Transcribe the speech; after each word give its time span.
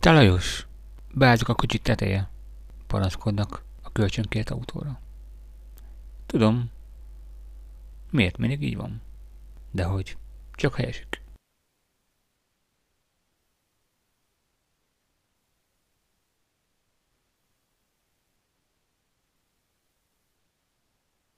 Te 0.00 0.12
Lajos, 0.12 0.66
beálltuk 1.14 1.48
a 1.48 1.54
kocsit 1.54 1.82
teteje, 1.82 2.28
panaszkodnak 2.86 3.62
a 3.82 3.92
kölcsönkért 3.92 4.50
autóra. 4.50 5.00
Tudom. 6.26 6.70
Miért 8.10 8.38
mindig 8.38 8.62
így 8.62 8.76
van? 8.76 9.02
De 9.70 9.84
hogy? 9.84 10.16
Csak 10.52 10.74
helyesik. 10.74 11.19